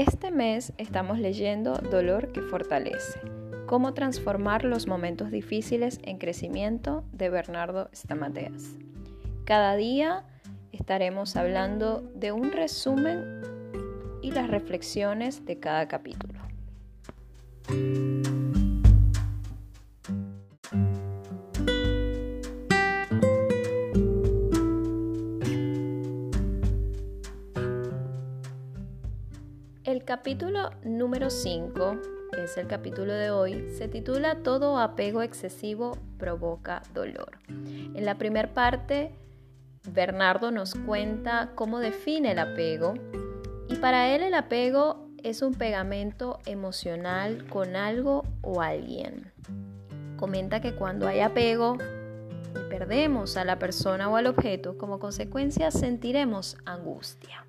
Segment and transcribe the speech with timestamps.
[0.00, 3.20] Este mes estamos leyendo Dolor que fortalece.
[3.66, 8.78] Cómo transformar los momentos difíciles en crecimiento de Bernardo Stamateas.
[9.44, 10.24] Cada día
[10.72, 13.42] estaremos hablando de un resumen
[14.22, 16.40] y las reflexiones de cada capítulo.
[30.20, 31.96] Capítulo número 5,
[32.30, 37.38] que es el capítulo de hoy, se titula Todo apego excesivo provoca dolor.
[37.48, 39.14] En la primera parte,
[39.90, 42.92] Bernardo nos cuenta cómo define el apego
[43.70, 49.32] y para él el apego es un pegamento emocional con algo o alguien.
[50.18, 51.78] Comenta que cuando hay apego
[52.54, 57.46] y perdemos a la persona o al objeto, como consecuencia sentiremos angustia.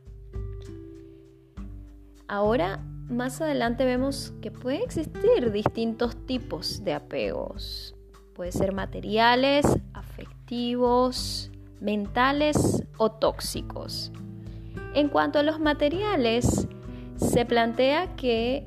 [2.32, 2.80] Ahora,
[3.10, 7.94] más adelante vemos que pueden existir distintos tipos de apegos.
[8.34, 14.14] Puede ser materiales, afectivos, mentales o tóxicos.
[14.94, 16.70] En cuanto a los materiales,
[17.18, 18.66] se plantea que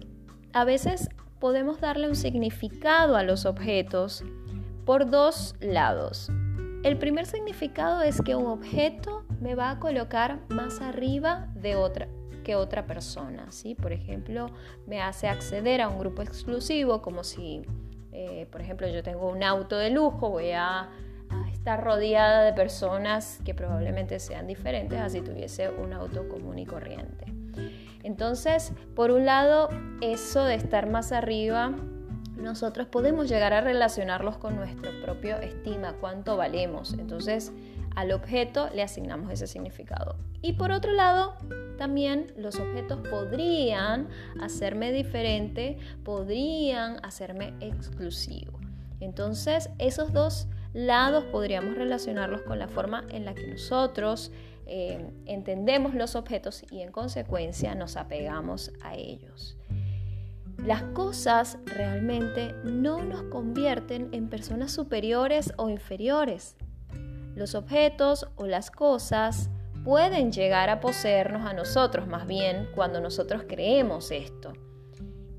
[0.53, 1.09] a veces
[1.41, 4.25] podemos darle un significado a los objetos
[4.85, 6.31] por dos lados.
[6.83, 12.09] El primer significado es que un objeto me va a colocar más arriba de otra,
[12.45, 13.51] que otra persona.
[13.51, 13.75] ¿sí?
[13.75, 14.47] Por ejemplo,
[14.87, 17.63] me hace acceder a un grupo exclusivo, como si,
[18.13, 20.91] eh, por ejemplo, yo tengo un auto de lujo, voy a,
[21.53, 26.67] estar rodeada de personas que probablemente sean diferentes a si tuviese un auto común y
[26.67, 27.25] corriente.
[28.03, 29.71] Entonces, por un lado,
[30.03, 31.75] eso de estar más arriba
[32.37, 36.95] nosotros podemos llegar a relacionarlos con nuestro propio estima, cuánto valemos.
[36.95, 37.53] Entonces,
[37.95, 40.17] al objeto le asignamos ese significado.
[40.43, 41.35] Y por otro lado,
[41.79, 44.09] también los objetos podrían
[44.41, 48.59] hacerme diferente, podrían hacerme exclusivo.
[49.01, 54.33] Entonces, esos dos lados podríamos relacionarlos con la forma en la que nosotros
[54.67, 59.57] eh, entendemos los objetos y en consecuencia nos apegamos a ellos.
[60.59, 66.57] Las cosas realmente no nos convierten en personas superiores o inferiores.
[67.35, 69.51] Los objetos o las cosas
[69.85, 74.53] pueden llegar a poseernos a nosotros más bien cuando nosotros creemos esto.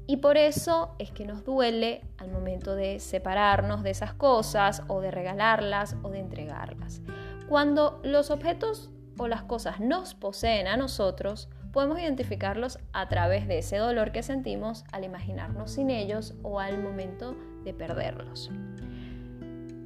[0.08, 5.02] Y por eso es que nos duele al momento de separarnos de esas cosas o
[5.02, 7.02] de regalarlas o de entregarlas.
[7.50, 13.58] Cuando los objetos o las cosas nos poseen a nosotros, podemos identificarlos a través de
[13.58, 18.52] ese dolor que sentimos al imaginarnos sin ellos o al momento de perderlos.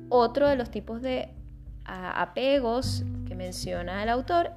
[0.10, 1.34] Otro de los tipos de
[1.90, 4.52] apegos que menciona el autor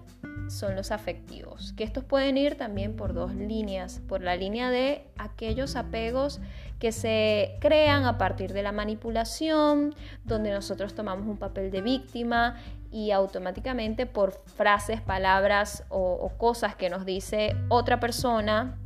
[0.48, 5.06] son los afectivos, que estos pueden ir también por dos líneas, por la línea de
[5.16, 6.40] aquellos apegos
[6.78, 9.94] que se crean a partir de la manipulación,
[10.24, 12.56] donde nosotros tomamos un papel de víctima
[12.90, 18.78] y automáticamente por frases, palabras o, cosas que nos dice otra persona,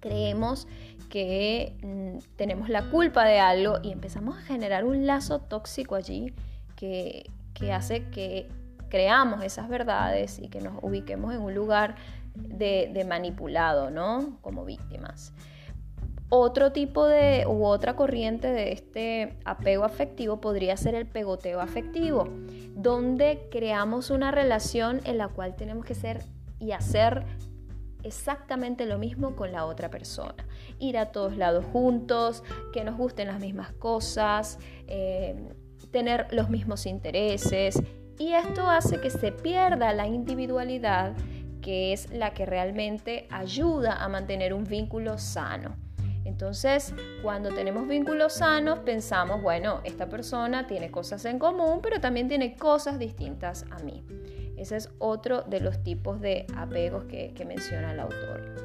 [0.00, 0.66] creemos
[1.10, 6.32] que mm, tenemos la culpa de algo y empezamos a generar un lazo tóxico allí
[6.76, 8.48] que, que hace que
[8.88, 11.96] creamos esas verdades y que nos ubiquemos en un lugar
[12.34, 14.38] de, manipulado, ¿no?
[14.40, 15.32] Como víctimas.
[16.28, 22.28] Otro tipo de u otra corriente de este apego afectivo podría ser el pegoteo afectivo,
[22.74, 26.24] donde creamos una relación en la cual tenemos que ser
[26.58, 27.24] y hacer
[28.02, 30.46] exactamente lo mismo con la otra persona.
[30.78, 32.42] Ir a todos lados juntos,
[32.72, 35.54] que nos gusten las mismas cosas, eh,
[35.94, 37.80] tener los mismos intereses
[38.18, 41.12] y esto hace que se pierda la individualidad
[41.62, 45.76] que es la que realmente ayuda a mantener un vínculo sano.
[46.24, 52.26] Entonces, cuando tenemos vínculos sanos, pensamos, bueno, esta persona tiene cosas en común, pero también
[52.26, 54.04] tiene cosas distintas a mí.
[54.56, 58.63] Ese es otro de los tipos de apegos que, que menciona el autor.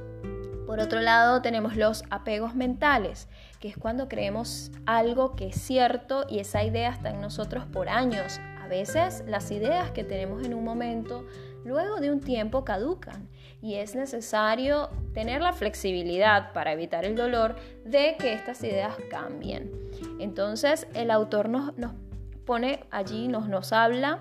[0.70, 3.28] Por otro lado, tenemos los apegos mentales,
[3.60, 7.90] que es cuando creemos algo que es cierto y esa idea está en nosotros por
[7.90, 8.40] años.
[8.62, 11.26] A veces las ideas que tenemos en un momento,
[11.66, 13.28] luego de un tiempo caducan
[13.64, 19.72] y es necesario tener la flexibilidad para evitar el dolor de que estas ideas cambien.
[20.20, 21.74] Entonces el autor nos,
[22.46, 24.20] pone allí, nos, nos habla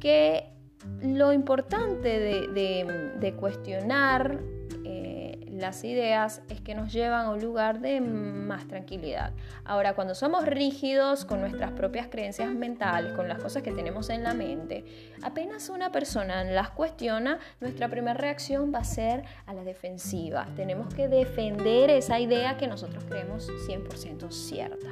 [0.00, 0.54] que
[1.02, 4.40] lo importante de, de cuestionar
[5.56, 9.32] las ideas es que nos llevan a un lugar de más tranquilidad.
[9.64, 14.22] Ahora, cuando somos rígidos con nuestras propias creencias mentales, con las cosas que tenemos en
[14.22, 14.84] la mente,
[15.22, 20.46] apenas una persona las cuestiona, nuestra primera reacción va a ser a la defensiva.
[20.56, 24.88] Tenemos que defender esa idea que nosotros creemos 100% cierta.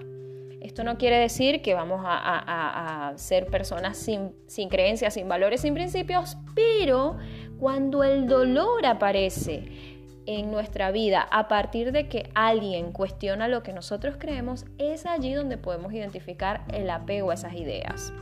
[0.64, 5.74] Esto no quiere decir que vamos a, ser personas sin, sin creencias, sin valores, sin
[5.74, 7.18] principios, pero
[7.58, 9.93] cuando el dolor aparece
[10.26, 15.32] en nuestra vida a partir de que alguien cuestiona lo que nosotros creemos, es allí
[15.34, 18.12] donde podemos identificar el apego a esas ideas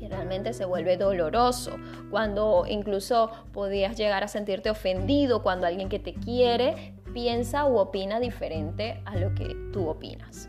[0.00, 1.76] que realmente se vuelve doloroso,
[2.10, 8.18] cuando incluso podías llegar a sentirte ofendido cuando alguien que te quiere piensa u opina
[8.18, 10.48] diferente a lo que tú opinas.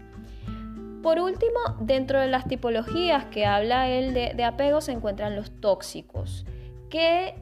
[1.04, 6.46] Por último, dentro de las tipologías que habla él de, apego se encuentran los tóxicos,
[6.90, 7.36] que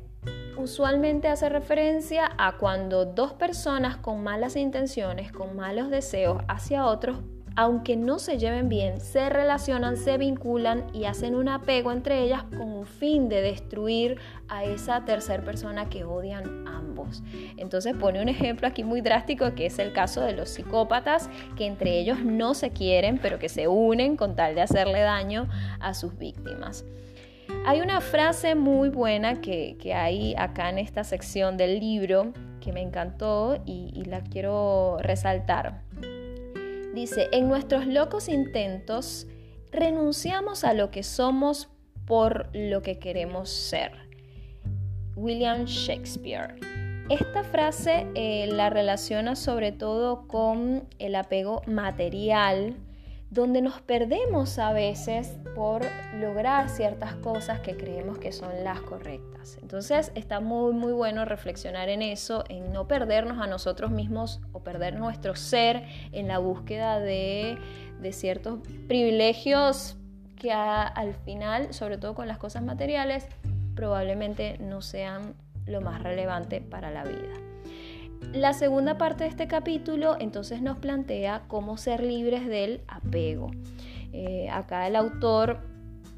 [0.59, 7.17] usualmente hace referencia a cuando dos personas con malas intenciones, con malos deseos hacia otros,
[7.55, 12.43] aunque no se lleven bien, se relacionan, se vinculan y hacen un apego entre ellas
[12.43, 14.17] con un fin de destruir
[14.47, 17.23] a esa tercera persona que odian ambos.
[17.57, 21.65] Entonces pone un ejemplo aquí muy drástico que es el caso de los psicópatas que
[21.65, 25.93] entre ellos no se quieren pero que se unen con tal de hacerle daño a
[25.93, 26.85] sus víctimas.
[27.65, 32.81] Hay una frase muy buena que, hay acá en esta sección del libro que me
[32.81, 35.83] encantó y la quiero resaltar.
[36.93, 39.27] Dice, en nuestros locos intentos
[39.71, 41.69] renunciamos a lo que somos
[42.05, 43.91] por lo que queremos ser.
[45.15, 46.55] William Shakespeare.
[47.09, 52.75] Esta frase eh, la relaciona sobre todo con el apego material,
[53.29, 55.83] donde nos perdemos a veces por
[56.15, 59.57] lograr ciertas cosas que creemos que son las correctas.
[59.61, 64.63] Entonces está muy muy bueno reflexionar en eso, en no perdernos a nosotros mismos o
[64.63, 67.57] perder nuestro ser en la búsqueda de,
[68.11, 69.97] ciertos privilegios
[70.37, 73.27] que al final, sobre todo con las cosas materiales,
[73.75, 75.35] probablemente no sean
[75.65, 77.48] lo más relevante para la vida.
[78.33, 83.51] La segunda parte de este capítulo entonces nos plantea cómo ser libres del apego.
[84.13, 85.61] Eh, acá el autor,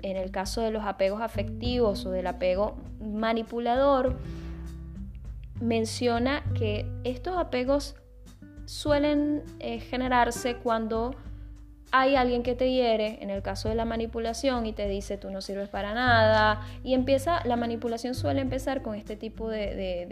[0.01, 4.17] en el caso de los apegos afectivos o del apego manipulador,
[5.61, 7.95] menciona que estos apegos
[8.65, 11.15] suelen eh, generarse cuando
[11.93, 15.29] hay alguien que te hiere, en el caso de la manipulación, y te dice tú
[15.29, 20.05] no sirves para nada, y empieza, la manipulación suele empezar con este tipo de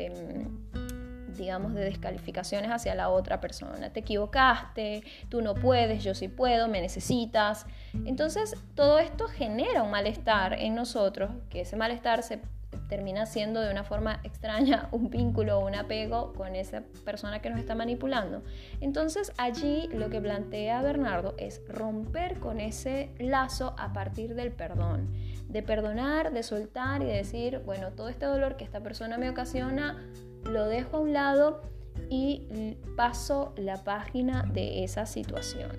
[1.39, 3.91] digamos, de descalificaciones hacia la otra persona.
[3.91, 7.65] Te equivocaste, tú no puedes, yo sí puedo, me necesitas.
[8.06, 12.41] Entonces, todo esto genera un malestar en nosotros, que ese malestar se
[12.88, 17.50] termina siendo de una forma extraña un vínculo o un apego con esa persona que
[17.50, 18.44] nos está manipulando.
[18.81, 25.13] Entonces allí lo que plantea Bernardo es romper con ese lazo a partir del perdón,
[25.47, 29.30] de perdonar, de soltar y de decir, bueno, todo este dolor que esta persona me
[29.30, 30.03] ocasiona,
[30.45, 31.62] lo dejo a un lado
[32.09, 35.71] y paso la página de esa situación.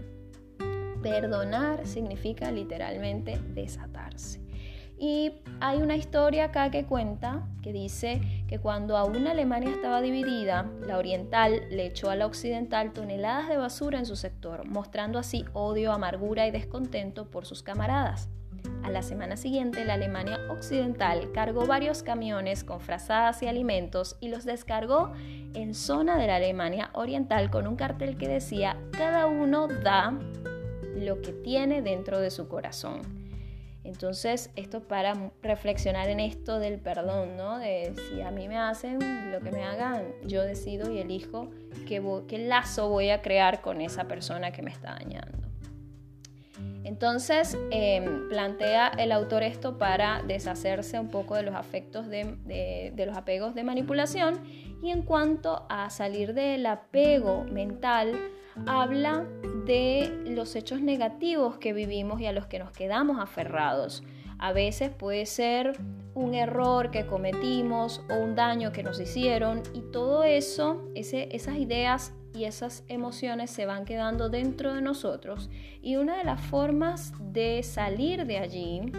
[1.03, 4.41] Perdonar significa literalmente desatarse.
[5.03, 10.71] Y hay una historia acá que cuenta, que dice que cuando aún Alemania estaba dividida,
[10.87, 15.47] la oriental le echó a la occidental toneladas de basura en su sector, mostrando así
[15.55, 18.30] odio, amargura y descontento por sus camaradas.
[18.83, 24.29] A la semana siguiente, la Alemania Occidental cargó varios camiones con frazadas y alimentos y
[24.29, 25.13] los descargó
[25.55, 30.19] en zona de la Alemania Oriental con un cartel que decía, cada uno da
[30.97, 33.21] lo que tiene dentro de su corazón.
[33.85, 37.59] Entonces, esto para reflexionar en esto del perdón, ¿no?
[37.59, 38.99] De si a mí me hacen
[39.33, 41.49] lo que me hagan, yo decido y elijo
[41.87, 45.50] qué, qué lazo voy a crear con esa persona que me está dañando.
[46.85, 53.17] Entonces, em, plantea el autor esto para deshacerse un poco de los afectos de, los
[53.17, 54.41] apegos de manipulación
[54.83, 58.19] y en cuanto a salir del apego mental,
[58.67, 59.27] habla
[59.67, 64.03] de los hechos negativos que vivimos y a los que nos quedamos aferrados.
[64.39, 65.79] A veces puede ser
[66.15, 72.15] un error que cometimos o un daño que nos hicieron y todo eso, esas ideas
[72.35, 75.51] y esas emociones se van quedando dentro de nosotros.
[75.83, 78.93] Y una de las formas de salir de allí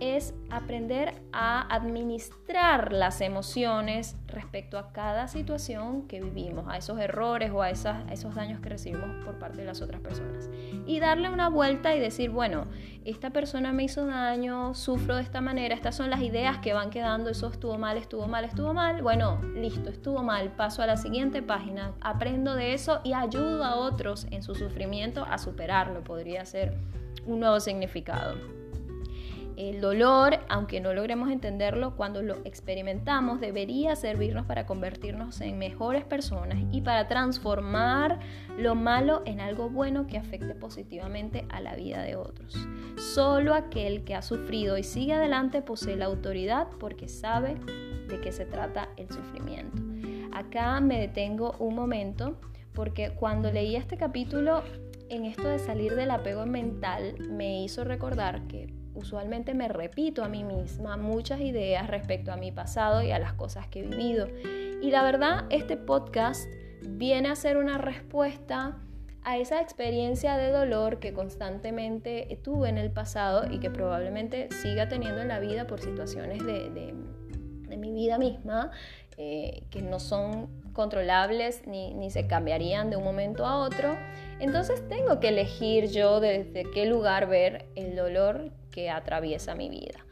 [0.00, 7.50] es aprender a administrar las emociones respecto a cada situación que vivimos, a esos errores
[7.52, 10.48] o a, esos daños que recibimos por parte de las otras personas.
[10.86, 12.66] Y darle una vuelta y decir, bueno,
[13.04, 16.90] esta persona me hizo daño, sufro de esta manera, estas son las ideas que van
[16.90, 20.96] quedando, eso estuvo mal, estuvo mal, estuvo mal, bueno, listo, estuvo mal, paso a la
[20.96, 26.44] siguiente página, aprendo de eso y ayudo a otros en su sufrimiento a superarlo, podría
[26.44, 26.76] ser
[27.26, 28.57] un nuevo significado.
[29.58, 36.04] El dolor, aunque no logremos entenderlo, cuando lo experimentamos debería servirnos para convertirnos en mejores
[36.04, 38.20] personas y para transformar
[38.56, 42.54] lo malo en algo bueno que afecte positivamente a la vida de otros.
[42.98, 47.56] Solo aquel que ha sufrido y sigue adelante posee la autoridad porque sabe
[48.06, 49.82] de qué se trata el sufrimiento.
[50.32, 52.38] Acá me detengo un momento
[52.74, 54.62] porque cuando leí este capítulo
[55.08, 60.28] en esto de salir del apego mental me hizo recordar que usualmente me repito a
[60.28, 64.28] mí misma muchas ideas respecto a mi pasado y a las cosas que he vivido.
[64.82, 66.48] Y la verdad, este podcast
[66.82, 68.78] viene a ser una respuesta
[69.24, 74.88] a esa experiencia de dolor que constantemente tuve en el pasado y que probablemente siga
[74.88, 76.94] teniendo en la vida por situaciones de,
[77.76, 78.72] mi vida misma,
[79.16, 83.96] eh, que no son controlables ni, ni se cambiarían de un momento a otro.
[84.40, 90.06] Entonces tengo que elegir yo desde qué lugar ver el dolor que atraviesa mi vida.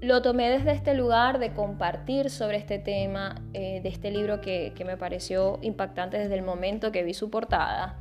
[0.00, 4.72] Lo tomé desde este lugar de compartir sobre este tema, eh, de este libro que,
[4.74, 8.00] que me pareció impactante desde el momento que vi su portada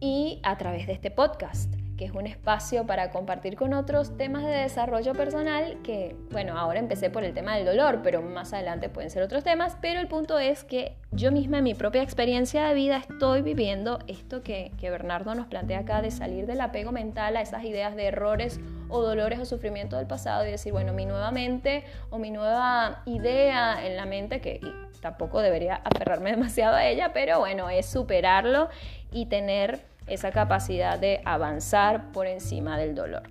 [0.00, 4.44] y a través de este podcast que es un espacio para compartir con otros temas
[4.44, 8.88] de desarrollo personal que, bueno, ahora empecé por el tema del dolor, pero más adelante
[8.88, 12.68] pueden ser otros temas, pero el punto es que yo misma en mi propia experiencia
[12.68, 16.92] de vida estoy viviendo esto que, que Bernardo nos plantea acá de salir del apego
[16.92, 20.92] mental a esas ideas de errores o dolores o sufrimiento del pasado y decir, bueno,
[20.92, 24.60] mi nueva mente o mi nueva idea en la mente, que
[25.00, 28.68] tampoco debería aferrarme demasiado a ella, pero bueno, es superarlo
[29.10, 33.24] y tener esa capacidad de avanzar por encima del dolor.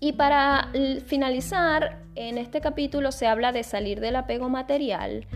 [0.00, 0.68] Y para
[1.06, 5.26] finalizar, en este capítulo se habla de salir del apego material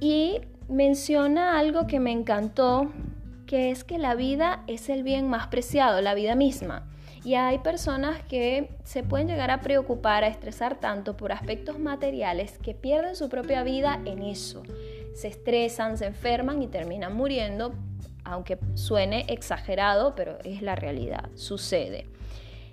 [0.00, 2.92] y menciona algo que me encantó,
[3.46, 6.88] que es que la vida es el bien más preciado, la vida misma.
[7.24, 12.58] Y hay personas que se pueden llegar a preocupar, a estresar tanto por aspectos materiales
[12.58, 14.62] que pierden su propia vida en eso.
[15.14, 17.74] Se estresan, se enferman y terminan muriendo
[18.26, 22.06] aunque suene exagerado, pero es la realidad, sucede.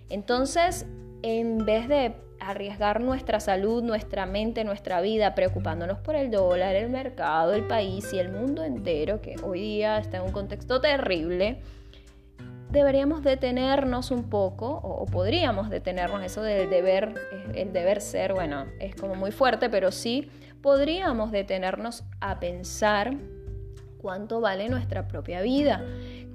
[0.10, 0.86] Entonces,
[1.22, 6.90] en vez de arriesgar nuestra salud, nuestra mente, nuestra vida, preocupándonos por el dólar, el
[6.90, 11.62] mercado, el país y el mundo entero, que hoy día está en un contexto terrible,
[12.70, 17.14] deberíamos detenernos un poco, o, podríamos detenernos, eso del deber,
[17.54, 20.30] el deber ser, bueno, es como muy fuerte, pero sí
[20.62, 23.16] podríamos detenernos a pensar
[24.04, 25.82] cuánto vale nuestra propia vida,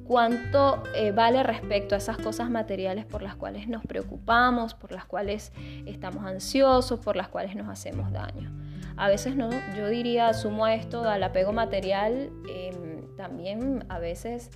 [0.06, 5.04] cuánto eh, vale respecto a esas cosas materiales por las cuales nos preocupamos, por las
[5.04, 5.52] cuales
[5.84, 8.50] estamos ansiosos, por las cuales nos hacemos daño.
[8.96, 14.50] A veces no, yo diría, sumo a esto al apego material, em, también a veces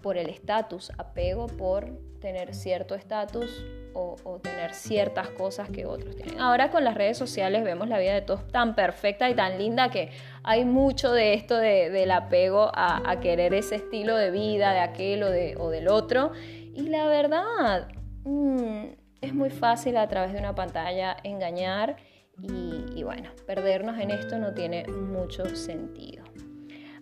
[0.00, 6.40] por el estatus, apego por tener cierto estatus o, tener ciertas cosas que otros tienen.
[6.40, 9.90] Ahora con las redes sociales vemos la vida de todos tan perfecta y tan linda
[9.90, 10.10] que
[10.42, 15.30] hay mucho de esto del apego a, querer ese estilo de vida, de aquel o,
[15.30, 16.32] de, del otro.
[16.74, 17.88] Y la verdad,
[18.24, 18.86] mm,
[19.20, 21.96] es muy fácil a través de una pantalla engañar
[22.42, 26.24] y bueno, perdernos en esto no tiene mucho sentido.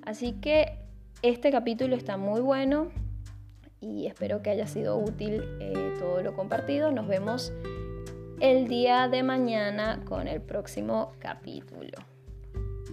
[0.04, 0.78] Así que
[1.22, 2.90] este capítulo está muy bueno,
[3.83, 6.91] y espero que haya sido útil eh, todo lo compartido.
[6.93, 7.53] Nos vemos
[8.41, 11.99] el día de mañana con el próximo capítulo,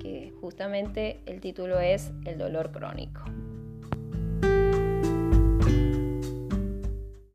[0.01, 3.21] que justamente el título es El dolor crónico.